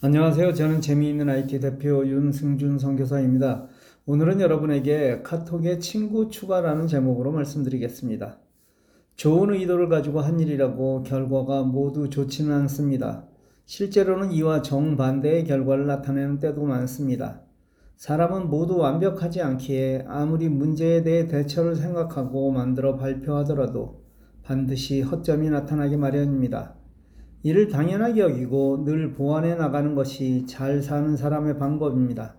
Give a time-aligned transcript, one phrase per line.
[0.00, 0.54] 안녕하세요.
[0.54, 3.66] 저는 재미있는 IT 대표 윤승준 선교사입니다.
[4.06, 8.38] 오늘은 여러분에게 카톡에 친구 추가라는 제목으로 말씀드리겠습니다.
[9.16, 13.26] 좋은 의도를 가지고 한 일이라고 결과가 모두 좋지는 않습니다.
[13.66, 17.40] 실제로는 이와 정반대의 결과를 나타내는 때도 많습니다.
[17.96, 24.04] 사람은 모두 완벽하지 않기에 아무리 문제에 대해 대처를 생각하고 만들어 발표하더라도
[24.44, 26.77] 반드시 허점이 나타나기 마련입니다.
[27.42, 32.34] 이를 당연하게 여기고 늘 보완해 나가는 것이 잘 사는 사람의 방법입니다.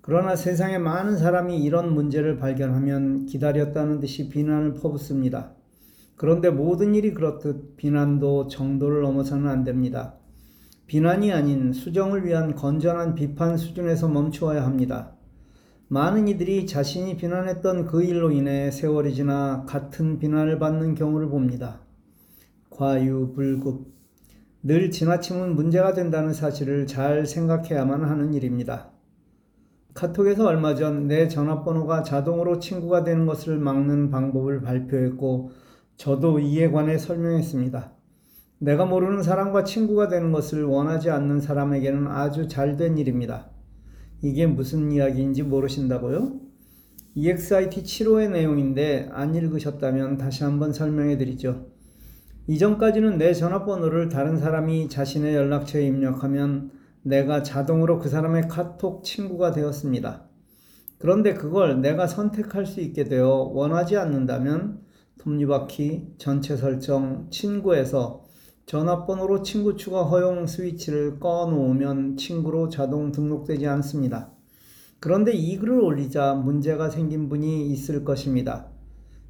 [0.00, 5.52] 그러나 세상에 많은 사람이 이런 문제를 발견하면 기다렸다는 듯이 비난을 퍼붓습니다.
[6.16, 10.16] 그런데 모든 일이 그렇듯 비난도 정도를 넘어서는 안 됩니다.
[10.86, 15.14] 비난이 아닌 수정을 위한 건전한 비판 수준에서 멈추어야 합니다.
[15.88, 21.80] 많은 이들이 자신이 비난했던 그 일로 인해 세월이 지나 같은 비난을 받는 경우를 봅니다.
[22.70, 24.01] 과유불급.
[24.62, 28.90] 늘 지나치면 문제가 된다는 사실을 잘 생각해야만 하는 일입니다.
[29.94, 35.50] 카톡에서 얼마 전 내 전화번호가 자동으로 친구가 되는 것을 막는 방법을 발표했고,
[35.96, 37.92] 저도 이에 관해 설명했습니다.
[38.58, 43.50] 내가 모르는 사람과 친구가 되는 것을 원하지 않는 사람에게는 아주 잘 된 일입니다.
[44.22, 46.40] 이게 무슨 이야기인지 모르신다고요?
[47.14, 51.71] EXIT 7호의 내용인데 안 읽으셨다면 다시 한번 설명해 드리죠.
[52.48, 56.70] 이전까지는 내 전화번호를 다른 사람이 자신의 연락처에 입력하면
[57.02, 60.24] 내가 자동으로 그 사람의 카톡 친구가 되었습니다.
[60.98, 64.80] 그런데 그걸 내가 선택할 수 있게 되어 원하지 않는다면
[65.18, 68.24] 톱니바퀴, 전체 설정, 친구에서
[68.66, 74.32] 전화번호로 친구 추가 허용 스위치를 꺼 놓으면 친구로 자동 등록되지 않습니다.
[74.98, 78.68] 그런데 이 글을 올리자 문제가 생긴 분이 있을 것입니다.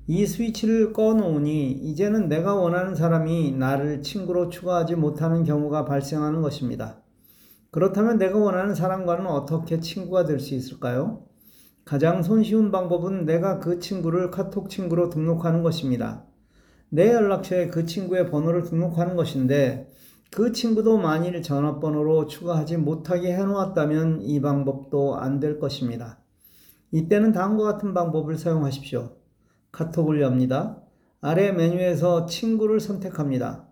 [0.07, 7.03] 이 스위치를 꺼 놓으니 이제는 내가 원하는 사람이 나를 친구로 추가하지 못하는 경우가 발생하는 것입니다.
[7.71, 11.25] 그렇다면 내가 원하는 사람과는 어떻게 친구가 될 수 있을까요?
[11.85, 16.27] 가장 손쉬운 방법은 내가 그 친구를 카톡 친구로 등록하는 것입니다.
[16.91, 19.89] 내 연락처에 그 친구의 번호를 등록하는 것인데
[20.31, 26.19] 그 친구도 만일 전화번호로 추가하지 못하게 해놓았다면 이 방법도 안 될 것입니다.
[26.91, 29.22] 이때는 다음과 같은 방법을 사용하십시오.
[29.73, 30.79] 카톡을 엽니다.
[31.21, 33.67] 아래 메뉴에서 친구를 선택합니다.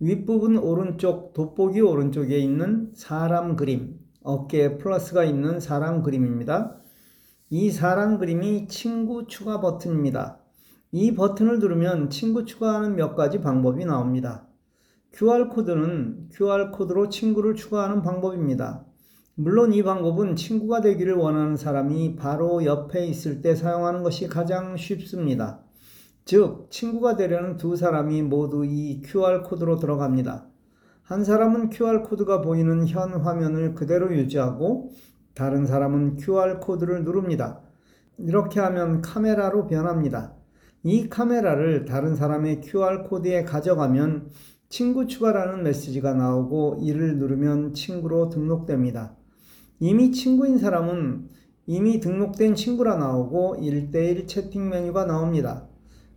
[0.00, 6.76] 윗부분 오른쪽 돋보기 오른쪽에 있는 사람 그림, 어깨에 플러스가 있는 사람 그림입니다.
[7.50, 10.38] 이 사람 그림이 친구 추가 버튼입니다.
[10.92, 14.46] 이 버튼을 누르면 친구 추가하는 몇 가지 방법이 나옵니다.
[15.12, 18.84] QR코드는 QR코드로 친구를 추가하는 방법입니다.
[19.40, 25.60] 물론 이 방법은 친구가 되기를 원하는 사람이 바로 옆에 있을 때 사용하는 것이 가장 쉽습니다.
[26.24, 30.48] 즉, 친구가 되려는 두 사람이 모두 이 QR코드로 들어갑니다.
[31.04, 34.90] 한 사람은 QR코드가 보이는 현 화면을 그대로 유지하고
[35.34, 37.60] 다른 사람은 QR코드를 누릅니다.
[38.16, 40.34] 이렇게 하면 카메라로 변합니다.
[40.82, 44.30] 이 카메라를 다른 사람의 QR코드에 가져가면
[44.68, 49.14] 친구 추가라는 메시지가 나오고 이를 누르면 친구로 등록됩니다.
[49.80, 51.28] 이미 친구인 사람은
[51.66, 55.68] 이미 등록된 친구라 나오고 1대1 채팅 메뉴가 나옵니다.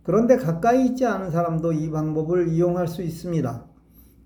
[0.02, 3.66] 그런데 가까이 있지 않은 사람도 이 방법을 이용할 수 있습니다.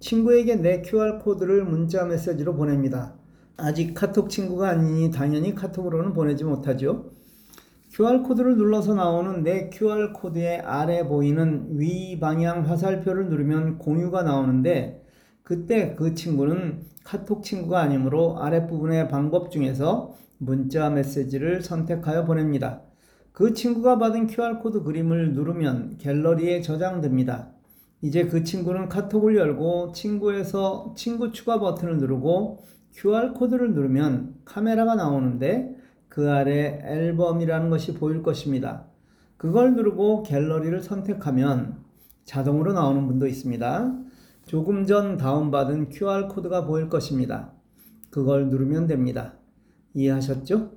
[0.00, 3.14] 친구에게 내 QR코드를 문자 메시지로 보냅니다.
[3.58, 7.10] 아직 카톡 친구가 아니니 당연히 카톡으로는 보내지 못하죠.
[7.90, 15.05] QR코드를 눌러서 나오는 내 QR코드의 아래 보이는 위 방향 화살표를 누르면 공유가 나오는데
[15.46, 22.80] 그때 그 친구는 카톡 친구가 아니므로 아랫부분의 방법 중에서 문자 메시지를 선택하여 보냅니다.
[23.30, 27.50] 그 친구가 받은 QR코드 그림을 누르면 갤러리에 저장됩니다.
[28.02, 32.64] 이제 그 친구는 카톡을 열고 친구에서 친구 추가 버튼을 누르고
[32.94, 35.76] QR코드를 누르면 카메라가 나오는데
[36.08, 38.86] 그 아래 앨범이라는 것이 보일 것입니다.
[39.36, 41.76] 그걸 누르고 갤러리를 선택하면
[42.24, 44.05] 자동으로 나오는 분도 있습니다.
[44.46, 47.52] 조금 전 다운받은 QR코드가 보일 것입니다.
[48.10, 49.34] 그걸 누르면 됩니다.
[49.92, 50.70] 이해하셨죠?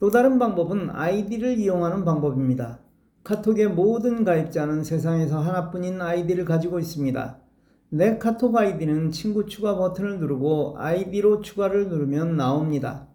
[0.00, 2.80] 또 다른 방법은 아이디를 이용하는 방법입니다.
[3.24, 7.38] 카톡의 모든 가입자는 세상에서 하나뿐인 아이디를 가지고 있습니다.
[7.90, 13.06] 내 카톡 아이디는 친구 추가 버튼을 누르고 아이디로 추가를 누르면 나옵니다.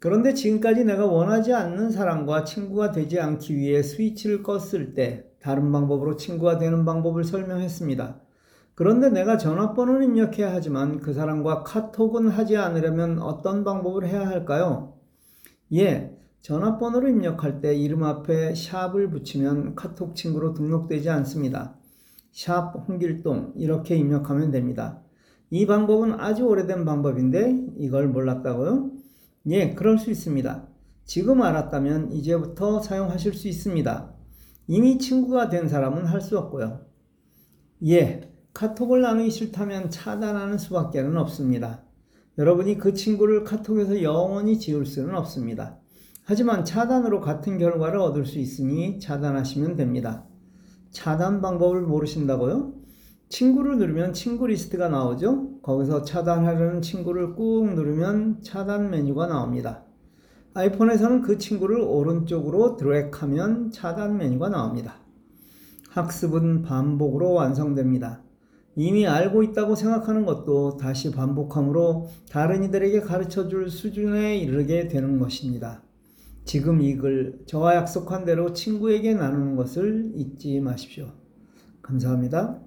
[0.01, 6.17] 그런데 지금까지 내가 원하지 않는 사람과 친구가 되지 않기 위해 스위치를 껐을 때 다른 방법으로
[6.17, 8.21] 친구가 되는 방법을 설명했습니다.
[8.77, 14.95] 그런데 내가 전화번호를 입력해야 하지만 그 사람과 카톡은 하지 않으려면 어떤 방법을 해야 할까요?
[15.73, 21.75] 예, 전화번호를 입력할 때 이름 앞에 샵을 붙이면 카톡 친구로 등록되지 않습니다.
[22.31, 25.03] 샵 홍길동 이렇게 입력하면 됩니다.
[25.51, 28.98] 이 방법은 아주 오래된 방법인데 이걸 몰랐다고요?
[29.49, 30.69] 예, 그럴 수 있습니다.
[31.05, 34.15] 지금 알았다면 이제부터 사용하실 수 있습니다.
[34.67, 36.81] 이미 친구가 된 사람은 할 수 없고요.
[37.87, 41.83] 예, 카톡을 나누기 싫다면 차단하는 수밖에는 없습니다.
[42.37, 45.79] 여러분이 그 친구를 카톡에서 영원히 지울 수는 없습니다.
[46.25, 50.27] 하지만 차단으로 같은 결과를 얻을 수 있으니 차단하시면 됩니다.
[50.91, 52.75] 차단 방법을 모르신다고요?
[53.29, 55.61] 친구를 누르면 친구 리스트가 나오죠?
[55.63, 59.85] 거기서 차단하려는 친구를 꾹 누르면 차단 메뉴가 나옵니다.
[60.55, 64.97] 아이폰에서는 그 친구를 오른쪽으로 드래그하면 차단 메뉴가 나옵니다.
[65.91, 68.23] 학습은 반복으로 완성됩니다.
[68.75, 75.83] 이미 알고 있다고 생각하는 것도 다시 반복함으로 다른 이들에게 가르쳐 줄 수준에 이르게 되는 것입니다.
[76.45, 81.09] 지금 이 글 저와 약속한 대로 친구에게 나누는 것을 잊지 마십시오.
[81.83, 82.61] 감사합니다.